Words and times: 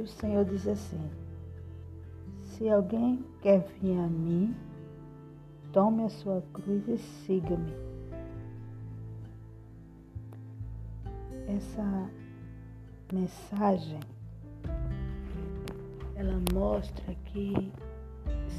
O 0.00 0.06
Senhor 0.06 0.46
diz 0.46 0.66
assim: 0.66 1.10
Se 2.38 2.70
alguém 2.70 3.22
quer 3.42 3.60
vir 3.80 3.98
a 3.98 4.06
mim, 4.06 4.56
tome 5.74 6.04
a 6.04 6.08
sua 6.08 6.42
cruz 6.54 6.88
e 6.88 6.96
siga-me. 6.96 7.74
Essa 11.46 12.10
mensagem 13.12 14.00
ela 16.14 16.40
mostra 16.54 17.14
que 17.26 17.70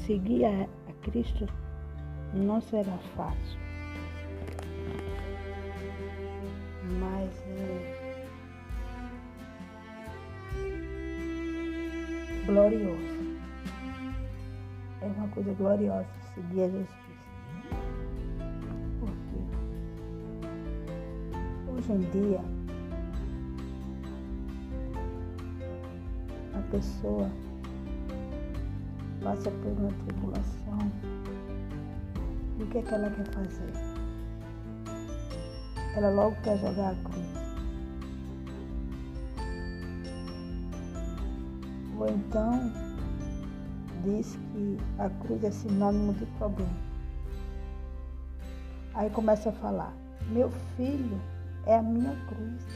seguir 0.06 0.44
a 0.44 0.68
Cristo 1.02 1.46
não 2.32 2.60
será 2.60 2.96
fácil. 3.16 3.71
Glorioso. 12.52 13.38
É 15.00 15.06
uma 15.06 15.28
coisa 15.28 15.54
gloriosa 15.54 16.06
seguir 16.34 16.64
a 16.64 16.68
Jesus. 16.68 16.88
Porque 19.00 19.38
hoje 21.70 21.92
em 21.92 22.00
dia 22.10 22.40
a 26.54 26.62
pessoa 26.70 27.30
passa 29.22 29.50
por 29.50 29.72
uma 29.72 29.92
tribulação, 30.04 30.92
e 32.58 32.62
o 32.62 32.66
que 32.66 32.78
é 32.78 32.82
que 32.82 32.94
ela 32.94 33.10
quer 33.10 33.26
fazer? 33.32 33.72
Ela 35.96 36.10
logo 36.10 36.36
quer 36.42 36.58
jogar 36.58 36.90
a 36.90 36.94
cruz. 37.08 37.31
Ou 42.02 42.08
então 42.08 42.68
diz 44.02 44.34
que 44.34 44.76
a 44.98 45.08
cruz 45.08 45.44
é 45.44 45.52
sinônimo 45.52 46.12
de 46.14 46.26
problema. 46.36 46.74
Aí 48.92 49.08
começa 49.08 49.50
a 49.50 49.52
falar, 49.52 49.94
meu 50.32 50.50
filho 50.76 51.20
é 51.64 51.76
a 51.76 51.82
minha 51.82 52.10
cruz. 52.26 52.66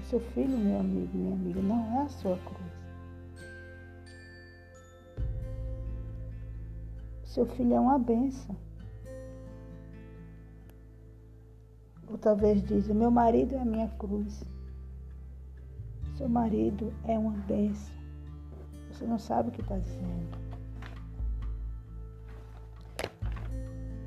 O 0.00 0.06
seu 0.06 0.18
filho, 0.18 0.56
meu 0.56 0.80
amigo, 0.80 1.18
minha 1.18 1.34
amiga, 1.34 1.60
não 1.60 2.00
é 2.00 2.04
a 2.04 2.08
sua 2.08 2.38
cruz. 2.38 2.72
Seu 7.24 7.44
filho 7.44 7.74
é 7.74 7.80
uma 7.80 7.98
benção. 7.98 8.56
Ou 12.08 12.16
talvez 12.16 12.62
diz, 12.62 12.88
meu 12.88 13.10
marido 13.10 13.54
é 13.54 13.58
a 13.58 13.66
minha 13.66 13.88
cruz. 13.98 14.55
Seu 16.16 16.28
marido 16.30 16.94
é 17.04 17.18
uma 17.18 17.36
benção. 17.46 17.94
Você 18.90 19.04
não 19.04 19.18
sabe 19.18 19.50
o 19.50 19.52
que 19.52 19.60
está 19.60 19.76
dizendo. 19.76 20.38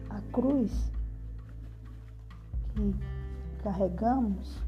A 0.10 0.20
cruz 0.34 0.92
que 2.74 2.96
carregamos 3.62 4.60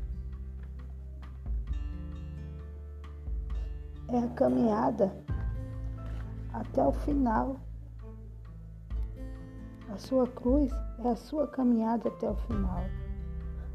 é 4.09 4.19
a 4.19 4.27
caminhada 4.29 5.11
até 6.53 6.85
o 6.85 6.91
final. 6.91 7.59
A 9.91 9.97
sua 9.97 10.27
cruz 10.27 10.71
é 11.03 11.09
a 11.09 11.15
sua 11.15 11.47
caminhada 11.47 12.07
até 12.07 12.29
o 12.29 12.35
final. 12.35 12.83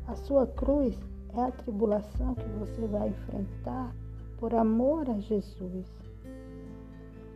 A 0.06 0.14
sua 0.14 0.47
cruz 0.47 0.97
é 0.97 1.16
a 1.35 1.51
tribulação 1.51 2.35
que 2.35 2.49
você 2.59 2.87
vai 2.87 3.09
enfrentar 3.09 3.95
por 4.39 4.55
amor 4.55 5.09
a 5.11 5.19
Jesus. 5.19 5.87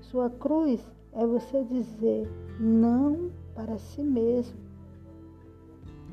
Sua 0.01 0.31
cruz 0.31 0.81
é 1.13 1.27
você 1.27 1.65
dizer 1.65 2.29
não 2.59 3.31
para 3.55 3.79
si 3.79 4.03
mesmo. 4.03 4.59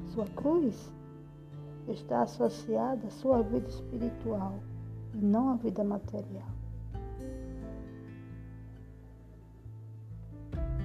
Sua 0.07 0.25
cruz 0.25 0.91
está 1.87 2.23
associada 2.23 3.07
à 3.07 3.09
sua 3.09 3.41
vida 3.43 3.67
espiritual 3.67 4.59
e 5.13 5.17
não 5.17 5.49
à 5.49 5.55
vida 5.55 5.83
material. 5.83 6.49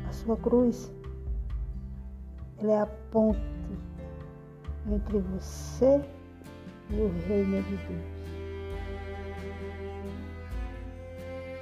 A 0.09 0.13
sua 0.13 0.37
cruz 0.37 0.93
ela 2.59 2.73
é 2.73 2.81
a 2.81 2.87
ponte 2.87 3.41
entre 4.87 5.19
você 5.19 6.01
e 6.01 6.22
o 6.93 7.11
reino 7.27 7.63
de 7.63 7.77
Deus. 7.77 8.23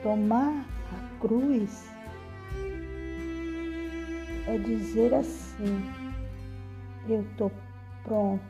Tomar 0.03 0.65
a 0.93 1.21
cruz 1.21 1.91
é 4.47 4.59
dizer 4.59 5.15
assim: 5.15 5.85
eu 7.09 7.23
estou 7.23 7.53
pronto 8.05 8.41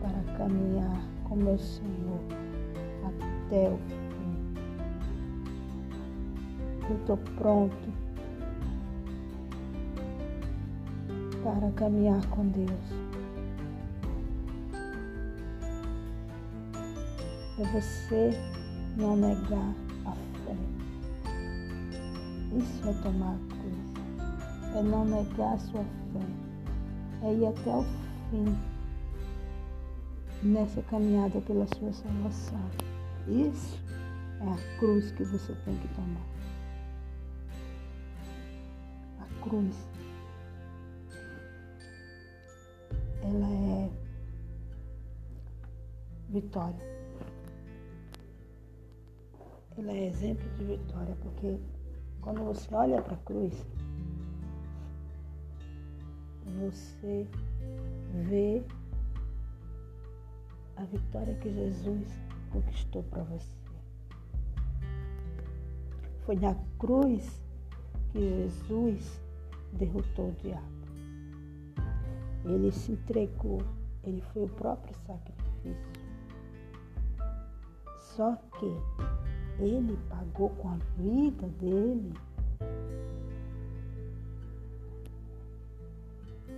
para 0.00 0.36
caminhar 0.36 1.02
com 1.24 1.36
meu 1.36 1.58
Senhor 1.58 2.20
até 3.04 3.68
o 3.68 3.78
fim. 3.78 4.54
Eu 6.88 6.96
estou 6.96 7.16
pronto 7.36 7.88
para 11.42 11.70
caminhar 11.72 12.24
com 12.26 12.46
Deus. 12.48 13.07
É 17.58 17.64
você 17.64 18.30
não 18.96 19.16
negar 19.16 19.74
a 20.06 20.12
fé. 20.12 20.56
Isso 22.56 22.88
é 22.88 22.92
tomar 23.02 23.34
a 23.34 23.38
cruz. 23.48 24.76
É 24.76 24.82
não 24.82 25.04
negar 25.04 25.54
a 25.54 25.58
sua 25.58 25.82
fé. 25.82 26.20
É 27.22 27.34
ir 27.34 27.46
até 27.46 27.70
o 27.70 27.84
fim 28.30 28.56
nessa 30.42 30.80
caminhada 30.82 31.40
pela 31.40 31.66
sua 31.66 31.92
salvação. 31.92 32.70
Isso 33.26 33.76
é 34.40 34.44
a 34.44 34.78
cruz 34.78 35.10
que 35.10 35.24
você 35.24 35.52
tem 35.64 35.76
que 35.78 35.88
tomar. 35.88 36.26
A 39.20 39.42
cruz 39.42 39.74
ela 43.22 43.48
é 43.48 43.90
vitória. 46.28 46.97
Ela 49.78 49.92
é 49.92 50.06
exemplo 50.06 50.44
de 50.56 50.64
vitória, 50.64 51.16
porque 51.22 51.56
quando 52.20 52.42
você 52.42 52.74
olha 52.74 53.00
para 53.00 53.14
a 53.14 53.18
cruz, 53.18 53.54
você 56.58 57.28
vê 58.24 58.64
a 60.76 60.84
vitória 60.84 61.32
que 61.36 61.48
Jesus 61.52 62.08
conquistou 62.50 63.04
para 63.04 63.22
você. 63.22 63.54
Foi 66.26 66.34
na 66.34 66.56
cruz 66.78 67.40
que 68.10 68.20
Jesus 68.20 69.20
derrotou 69.74 70.30
o 70.30 70.32
diabo. 70.42 70.66
Ele 72.44 72.72
se 72.72 72.92
entregou, 72.92 73.62
ele 74.02 74.20
foi 74.32 74.42
o 74.42 74.48
próprio 74.48 74.94
sacrifício. 75.06 76.08
Só 78.00 78.34
que 78.58 79.17
ele 79.58 79.98
pagou 80.08 80.50
com 80.50 80.68
a 80.68 80.76
vida 80.96 81.48
dele 81.60 82.12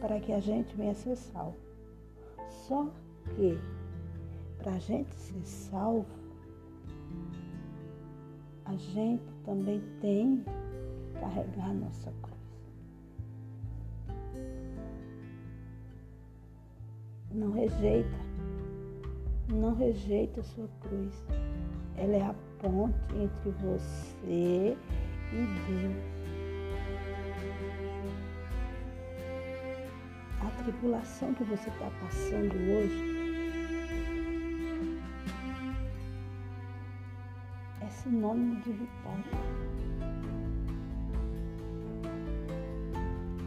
para 0.01 0.21
que 0.21 0.33
a 0.33 0.41
gente 0.41 0.75
venha 0.77 0.95
ser 0.95 1.17
salvo. 1.17 1.57
Só 2.49 2.89
que 3.37 3.59
para 4.59 4.73
a 4.73 4.79
gente 4.79 5.15
ser 5.15 5.45
salvo, 5.45 6.07
a 8.65 8.77
gente 8.77 9.33
também 9.45 9.83
tem 10.01 10.39
que 10.39 11.21
carregar 11.21 11.71
a 11.71 11.75
nossa 11.75 12.13
cruz. 12.23 12.31
Não 17.33 17.53
rejeita. 17.53 18.31
Não 19.53 19.75
rejeita 19.75 20.41
a 20.41 20.45
sua 20.45 20.69
cruz. 20.81 21.25
Ela 21.97 22.17
é 22.17 22.23
a 22.23 22.35
ponte 22.61 22.95
entre 23.15 23.51
você 23.63 24.77
e 25.33 25.47
Deus. 25.67 26.11
A 30.41 30.63
tribulação 30.63 31.35
que 31.35 31.45
você 31.45 31.69
está 31.69 31.91
passando 32.01 32.55
hoje 32.55 33.21
é 37.81 37.89
sinônimo 37.89 38.61
de 38.61 38.73
vitória. 38.73 39.71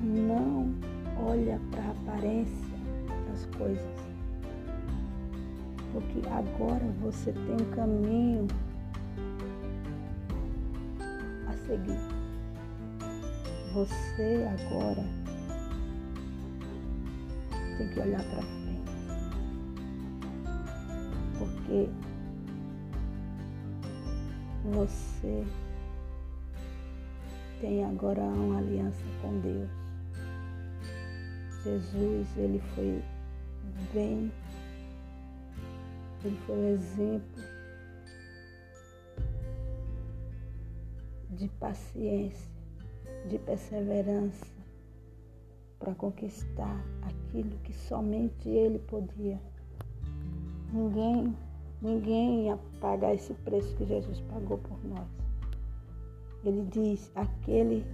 Não 0.02 0.74
olha 1.28 1.60
para 1.72 1.84
a 1.84 1.92
aparência 1.92 2.78
das 3.28 3.46
coisas. 3.58 4.04
Porque 5.92 6.28
agora 6.28 6.86
você 7.02 7.32
tem 7.32 7.54
um 7.54 7.76
caminho 7.76 8.48
seguir. 11.74 11.98
Você 13.74 14.46
agora 14.48 15.04
tem 17.78 17.90
que 17.90 18.00
olhar 18.00 18.24
para 18.24 18.42
frente. 18.44 18.92
Porque 21.40 21.90
você 24.66 25.44
tem 27.60 27.84
agora 27.86 28.22
uma 28.22 28.60
aliança 28.60 29.04
com 29.22 29.40
Deus. 29.40 29.70
Jesus, 31.64 32.28
ele 32.38 32.62
foi 32.76 33.02
bem, 33.94 34.32
ele 36.24 36.38
foi 36.46 36.56
um 36.56 36.68
exemplo 36.68 37.53
de 41.36 41.48
paciência, 41.60 42.52
de 43.28 43.38
perseverança 43.40 44.54
para 45.80 45.94
conquistar 45.96 46.82
aquilo 47.02 47.52
que 47.60 47.74
somente 47.74 48.48
ele 48.48 48.80
podia. 48.80 49.40
Ninguém, 50.72 51.36
ninguém 51.82 52.46
ia 52.46 52.58
pagar 52.80 53.14
esse 53.14 53.34
preço 53.34 53.76
que 53.76 53.86
Jesus 53.86 54.22
pagou 54.22 54.58
por 54.60 54.84
nós. 54.86 55.08
Ele 56.44 56.66
diz: 56.72 57.12
aquele 57.16 57.86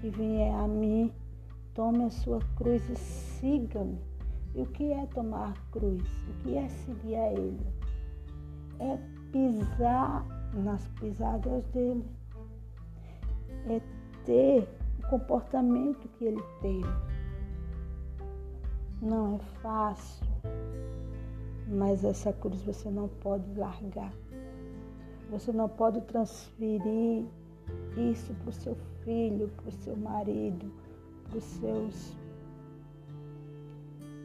que 0.00 0.10
vier 0.10 0.54
a 0.54 0.68
mim, 0.68 1.12
tome 1.74 2.04
a 2.04 2.10
sua 2.10 2.40
cruz 2.56 2.88
e 2.88 2.96
siga-me. 2.96 3.98
E 4.54 4.62
o 4.62 4.66
que 4.66 4.92
é 4.92 5.06
tomar 5.06 5.54
cruz? 5.70 6.02
O 6.28 6.42
que 6.42 6.56
é 6.56 6.68
seguir 6.68 7.16
a 7.16 7.32
Ele? 7.32 7.66
É 8.80 8.98
pisar 9.30 10.26
nas 10.54 10.88
pisadas 11.00 11.64
dele. 11.66 12.04
É 13.68 13.80
ter 14.24 14.68
o 14.98 15.08
comportamento 15.08 16.08
que 16.18 16.24
ele 16.24 16.42
teve. 16.60 17.10
Não 19.02 19.36
é 19.36 19.38
fácil, 19.62 20.26
mas 21.66 22.04
essa 22.04 22.32
cruz 22.32 22.60
você 22.62 22.90
não 22.90 23.08
pode 23.08 23.52
largar. 23.58 24.12
Você 25.30 25.52
não 25.52 25.68
pode 25.68 26.00
transferir 26.02 27.24
isso 27.96 28.34
para 28.34 28.50
o 28.50 28.52
seu 28.52 28.76
filho, 29.04 29.48
para 29.56 29.68
o 29.68 29.72
seu 29.72 29.96
marido, 29.96 30.70
para 31.28 31.38
os 31.38 31.44
seus, 31.44 32.16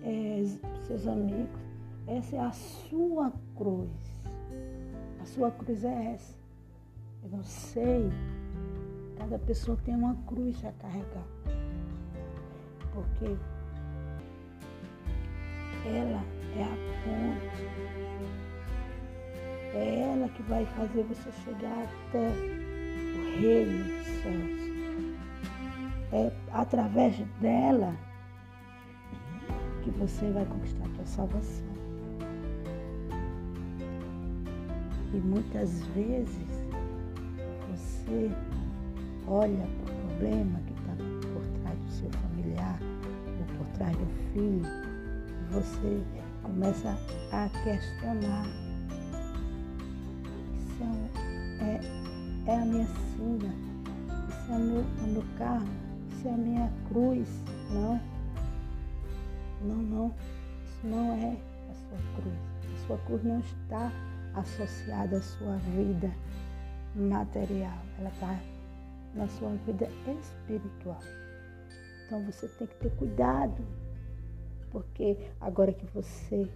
é, 0.04 0.44
seus 0.88 1.08
amigos. 1.08 1.62
Essa 2.08 2.36
é 2.36 2.40
a 2.40 2.52
sua 2.52 3.32
cruz. 3.56 3.90
A 5.22 5.26
sua 5.26 5.52
cruz 5.52 5.84
é 5.84 6.14
essa. 6.14 6.38
Eu 7.24 7.30
não 7.30 7.44
sei. 7.44 8.10
Cada 9.26 9.40
pessoa 9.40 9.76
tem 9.84 9.96
uma 9.96 10.16
cruz 10.28 10.64
a 10.64 10.72
carregar. 10.74 11.26
Porque 12.94 13.36
ela 15.84 16.24
é 16.56 16.64
a 16.64 16.76
ponte. 17.02 17.66
É 19.74 20.12
ela 20.14 20.30
que 20.30 20.44
vai 20.44 20.64
fazer 20.68 21.02
você 21.06 21.32
chegar 21.44 21.88
até 22.08 22.30
o 22.30 23.40
reino 23.42 23.84
dos 23.96 24.06
céus. 24.22 24.62
É 26.14 26.32
através 26.52 27.18
dela 27.42 27.96
que 29.84 29.90
você 29.90 30.30
vai 30.34 30.46
conquistar 30.46 30.86
a 30.86 30.90
sua 30.98 31.06
salvação. 31.08 31.66
E 35.12 35.18
muitas 35.18 35.84
vezes 35.96 36.68
você 37.72 38.30
olha 39.28 39.68
para 39.84 39.94
o 39.94 39.98
problema 40.08 40.60
que 40.60 40.74
está 40.74 40.94
por 41.34 41.62
trás 41.62 41.80
do 41.80 41.92
seu 41.92 42.10
familiar 42.12 42.80
ou 43.40 43.58
por 43.58 43.68
trás 43.78 43.98
do 43.98 44.06
filho, 44.34 44.66
você 45.52 46.04
começa 46.44 46.98
a 47.32 47.50
questionar. 47.64 48.46
Isso 50.58 50.84
é, 51.62 52.52
é 52.52 52.56
a 52.56 52.66
minha 52.66 52.86
sina, 52.86 53.54
isso 54.30 54.52
é 54.52 54.56
o 54.56 54.60
meu, 54.60 54.82
o 54.82 55.08
meu 55.08 55.24
carro, 55.38 55.68
isso 56.12 56.28
é 56.28 56.34
a 56.34 56.38
minha 56.38 56.72
cruz. 56.90 57.28
Não, 57.72 58.00
não, 59.64 59.76
não, 59.76 60.14
isso 60.66 60.88
não 60.88 61.14
é 61.14 61.38
a 61.70 61.74
sua 61.74 62.22
cruz. 62.22 62.36
A 62.64 62.88
sua 62.88 62.98
cruz 63.00 63.24
não 63.24 63.40
está 63.40 63.92
associada 64.36 65.18
à 65.18 65.22
sua 65.22 65.56
vida 65.76 66.12
material, 66.96 67.78
ela 68.00 68.10
está 68.10 68.40
na 69.16 69.28
sua 69.28 69.50
vida 69.66 69.88
espiritual. 70.20 71.00
Então 72.06 72.24
você 72.26 72.48
tem 72.48 72.68
que 72.68 72.76
ter 72.76 72.92
cuidado, 72.92 73.66
porque 74.72 75.18
agora 75.40 75.74
que 75.74 75.86
você 75.88 76.48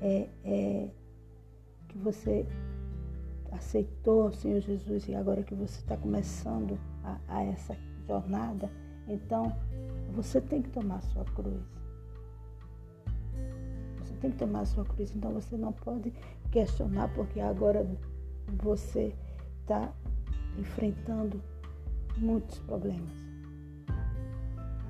é, 0.00 0.28
é 0.44 0.90
que 1.88 1.98
você 1.98 2.46
aceitou 3.52 4.26
o 4.26 4.32
Senhor 4.32 4.60
Jesus 4.60 5.08
e 5.08 5.14
agora 5.14 5.42
que 5.42 5.54
você 5.54 5.78
está 5.78 5.96
começando 5.96 6.78
a, 7.04 7.18
a 7.28 7.44
essa 7.44 7.76
jornada, 8.06 8.70
então 9.06 9.54
você 10.12 10.40
tem 10.40 10.62
que 10.62 10.70
tomar 10.70 10.96
a 10.96 11.02
sua 11.02 11.24
cruz. 11.24 11.62
Você 13.98 14.14
tem 14.20 14.30
que 14.30 14.38
tomar 14.38 14.60
a 14.60 14.66
sua 14.66 14.84
cruz. 14.84 15.14
Então 15.14 15.32
você 15.32 15.56
não 15.56 15.72
pode 15.72 16.12
questionar 16.50 17.12
porque 17.14 17.40
agora 17.40 17.86
você 18.62 19.14
está 19.60 19.92
enfrentando 20.58 21.40
muitos 22.16 22.58
problemas. 22.60 23.10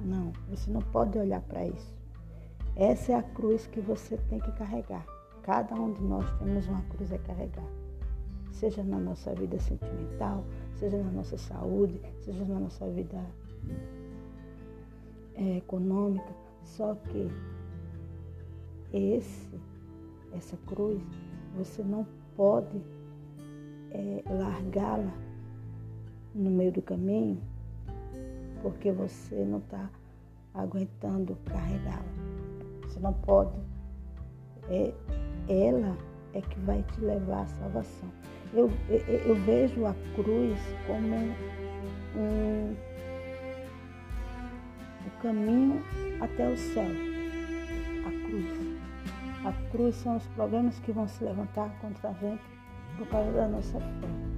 Não, 0.04 0.32
você 0.48 0.70
não 0.70 0.80
pode 0.80 1.18
olhar 1.18 1.40
para 1.42 1.66
isso. 1.66 1.94
Essa 2.76 3.12
é 3.12 3.14
a 3.16 3.22
cruz 3.22 3.66
que 3.66 3.80
você 3.80 4.16
tem 4.28 4.38
que 4.38 4.52
carregar. 4.52 5.04
Cada 5.42 5.74
um 5.74 5.92
de 5.92 6.02
nós 6.02 6.30
temos 6.38 6.66
uma 6.66 6.82
cruz 6.82 7.12
a 7.12 7.18
carregar. 7.18 7.64
Seja 8.52 8.82
na 8.82 8.98
nossa 8.98 9.34
vida 9.34 9.58
sentimental, 9.58 10.44
seja 10.74 11.02
na 11.02 11.10
nossa 11.10 11.36
saúde, 11.36 12.00
seja 12.20 12.44
na 12.44 12.60
nossa 12.60 12.88
vida 12.90 13.24
é, 15.34 15.58
econômica. 15.58 16.32
Só 16.64 16.94
que 16.94 17.28
esse, 18.92 19.60
essa 20.32 20.56
cruz, 20.66 21.02
você 21.56 21.82
não 21.82 22.06
pode 22.36 22.80
é, 23.90 24.22
largá-la 24.28 25.25
no 26.36 26.50
meio 26.50 26.70
do 26.70 26.82
caminho 26.82 27.40
porque 28.62 28.90
você 28.90 29.44
não 29.44 29.58
está 29.58 29.88
aguentando 30.52 31.36
carregá-la. 31.44 32.02
Você 32.82 32.98
não 32.98 33.12
pode. 33.12 33.52
É, 34.68 34.92
ela 35.48 35.96
é 36.34 36.40
que 36.40 36.58
vai 36.60 36.82
te 36.82 37.00
levar 37.00 37.42
à 37.42 37.46
salvação. 37.46 38.08
Eu, 38.52 38.70
eu, 38.88 38.98
eu 38.98 39.34
vejo 39.36 39.86
a 39.86 39.94
cruz 40.14 40.58
como 40.86 41.16
um, 42.16 42.74
um 45.06 45.22
caminho 45.22 45.82
até 46.20 46.48
o 46.48 46.56
céu. 46.56 46.90
A 48.04 48.26
cruz. 48.26 48.76
A 49.44 49.70
cruz 49.70 49.94
são 49.94 50.16
os 50.16 50.26
problemas 50.28 50.78
que 50.80 50.90
vão 50.90 51.06
se 51.06 51.22
levantar 51.22 51.70
contra 51.80 52.08
a 52.08 52.12
gente 52.14 52.42
por 52.98 53.06
causa 53.06 53.30
da 53.30 53.46
nossa 53.46 53.78
fé. 53.78 54.35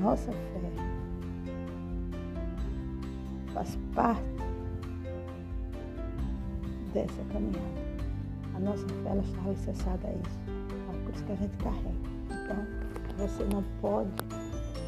Nossa 0.00 0.32
fé 0.32 0.60
faz 3.52 3.78
parte 3.94 4.22
dessa 6.94 7.22
caminhada. 7.30 7.60
A 8.54 8.60
nossa 8.60 8.86
fé 8.88 9.10
ela 9.10 9.22
está 9.22 9.42
alicerçada 9.44 10.08
a 10.08 10.12
isso, 10.12 10.38
a 10.88 11.04
cruz 11.04 11.20
que 11.20 11.32
a 11.32 11.36
gente 11.36 11.56
carrega. 11.58 12.10
Então, 12.30 12.66
você 13.18 13.44
não 13.52 13.62
pode 13.82 14.10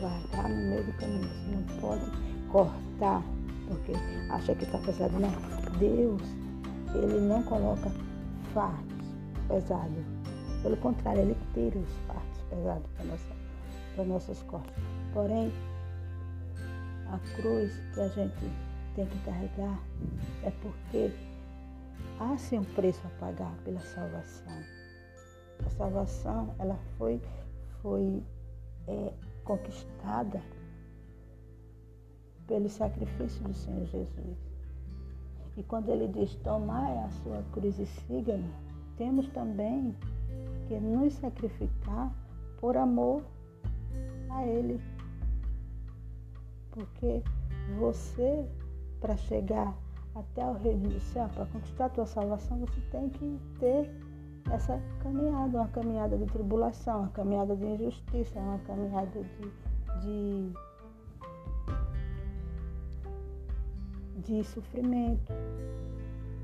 largar 0.01 0.49
no 0.49 0.71
meio 0.71 0.85
do 0.85 0.93
caminho, 0.95 1.29
você 1.29 1.51
não 1.51 1.81
pode 1.81 2.05
cortar, 2.51 3.23
porque 3.69 3.93
acha 4.31 4.55
que 4.55 4.65
está 4.65 4.79
pesado. 4.79 5.13
Não, 5.19 5.79
Deus, 5.79 6.23
Ele 6.95 7.21
não 7.21 7.43
coloca 7.43 7.91
fardos 8.55 9.07
pesados. 9.49 10.05
Pelo 10.63 10.77
contrário, 10.79 11.21
Ele 11.21 11.37
tira 11.53 11.79
os 11.79 11.97
fardos 12.07 12.43
pesados 12.49 12.87
para 12.97 13.05
nossa, 13.05 13.43
para 13.95 14.05
nossas 14.05 14.43
costas. 14.43 14.75
Porém, 15.13 15.53
a 17.11 17.19
cruz 17.37 17.73
que 17.95 18.01
a 18.01 18.09
gente 18.09 18.51
tem 18.95 19.07
que 19.07 19.19
carregar 19.25 19.79
é 20.43 20.51
porque 20.63 21.13
há 22.19 22.37
sim 22.39 22.59
um 22.59 22.65
preço 22.65 23.01
a 23.07 23.11
pagar 23.21 23.55
pela 23.65 23.81
salvação. 23.81 24.53
A 25.65 25.71
salvação 25.71 26.55
ela 26.59 26.79
foi, 26.97 27.21
foi 27.83 28.23
é, 28.89 29.13
conquistada 29.45 30.43
pelo 32.47 32.69
sacrifício 32.69 33.43
do 33.45 33.55
Senhor 33.55 33.87
Jesus. 33.87 34.39
E 35.57 35.63
quando 35.63 35.91
ele 35.91 36.09
diz, 36.09 36.35
tomai 36.37 36.97
a 36.99 37.11
sua 37.11 37.43
cruz 37.53 37.79
e 37.79 37.87
siga-me, 37.87 38.51
temos 38.97 39.29
também 39.29 39.95
que 40.67 40.79
nos 40.81 41.13
sacrificar 41.15 42.13
por 42.59 42.77
amor 42.77 43.23
a 44.37 44.47
Ele. 44.47 44.81
Porque 46.71 47.23
você, 47.79 48.47
para 49.01 49.17
chegar 49.17 49.77
até 50.15 50.45
o 50.45 50.55
reino 50.55 50.89
do 50.89 51.01
céu, 51.01 51.29
para 51.35 51.47
conquistar 51.47 51.87
a 51.87 51.91
tua 51.91 52.07
salvação, 52.07 52.59
você 52.59 52.81
tem 52.91 53.09
que 53.11 53.39
ter 53.59 53.91
essa 54.51 54.81
caminhada, 55.03 55.59
uma 55.59 55.69
caminhada 55.69 56.17
de 56.17 56.27
tribulação, 56.27 57.01
uma 57.01 57.09
caminhada 57.11 57.57
de 57.57 57.65
injustiça, 57.65 58.39
uma 58.39 58.59
caminhada 58.61 59.23
de, 59.23 59.53
de, 60.01 60.53
de 64.25 64.45
sofrimento. 64.45 65.33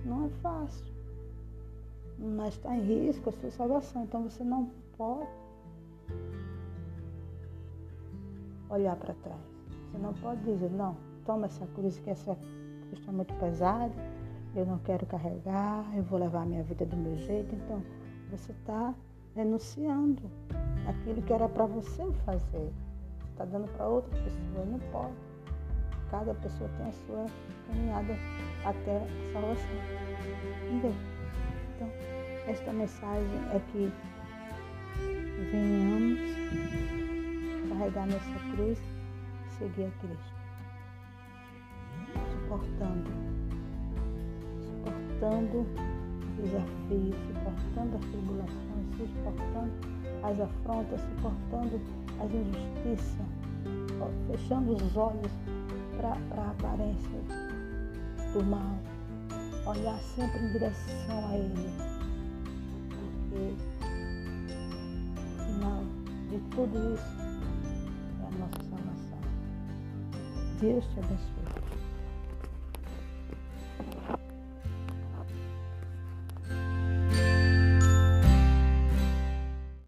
Não 0.04 0.26
é 0.26 0.28
fácil, 0.42 0.87
mas 2.18 2.54
está 2.54 2.75
em 2.76 2.83
risco 2.83 3.30
a 3.30 3.33
sua 3.33 3.50
salvação. 3.50 4.04
Então 4.04 4.23
você 4.23 4.45
não 4.45 4.71
pode 4.97 5.28
olhar 8.70 8.96
para 8.96 9.14
trás. 9.14 9.40
Você 9.90 9.98
não 9.98 10.12
pode 10.14 10.42
dizer, 10.42 10.70
não, 10.70 10.96
toma 11.25 11.46
essa 11.46 11.66
cruz 11.68 11.98
que 11.98 12.10
essa 12.10 12.34
cruz 12.34 13.00
está 13.00 13.12
muito 13.12 13.34
pesada, 13.34 13.92
eu 14.54 14.66
não 14.66 14.78
quero 14.78 15.06
carregar, 15.06 15.84
eu 15.94 16.02
vou 16.02 16.18
levar 16.18 16.42
a 16.42 16.46
minha 16.46 16.62
vida 16.62 16.84
do 16.84 16.96
meu 16.96 17.16
jeito. 17.16 17.54
Então, 17.54 17.82
você 18.30 18.52
está 18.52 18.94
renunciando 19.34 20.22
aquilo 20.88 21.22
que 21.22 21.32
era 21.32 21.48
para 21.48 21.66
você 21.66 22.10
fazer. 22.25 22.72
Está 23.30 23.44
dando 23.44 23.70
para 23.72 23.87
outra 23.87 24.10
pessoa, 24.22 24.64
não 24.66 24.78
pode. 24.90 25.14
Cada 26.10 26.34
pessoa 26.34 26.68
tem 26.76 26.88
a 26.88 26.92
sua 26.92 27.26
caminhada 27.66 28.14
até 28.64 28.96
a 28.96 29.32
salvação. 29.32 29.70
Entendeu? 30.66 30.94
Então, 31.76 31.88
esta 32.48 32.72
mensagem 32.72 33.38
é 33.54 33.60
que 33.70 33.92
venhamos 35.52 35.67
carregar 37.88 38.07
nossa 38.07 38.38
cruz 38.54 38.78
e 38.78 39.54
seguir 39.57 39.85
a 39.85 39.90
Cristo. 40.00 40.38
Suportando, 42.33 43.11
suportando 44.62 45.59
os 45.59 46.45
desafios, 46.45 47.16
suportando 47.26 47.97
as 47.97 48.04
tribulações, 48.04 48.87
suportando 48.97 49.73
as 50.23 50.40
afrontas, 50.40 51.00
suportando 51.00 51.80
as 52.21 52.30
injustiças, 52.30 53.26
fechando 54.26 54.73
os 54.73 54.97
olhos 54.97 55.33
para 55.97 56.42
a 56.42 56.50
aparência 56.50 57.21
do 58.33 58.45
mal, 58.45 58.78
olhar 59.66 59.99
sempre 60.00 60.38
em 60.38 60.52
direção 60.52 61.28
a 61.28 61.37
Ele, 61.37 61.71
porque 62.90 63.54
no 65.37 65.45
final 65.45 65.83
de 66.30 66.38
tudo 66.54 66.95
isso 66.95 67.27
Deus 70.60 70.84
te 70.92 70.98
abençoe. 70.98 71.38